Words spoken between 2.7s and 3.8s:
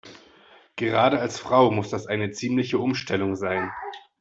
Umstellung sein.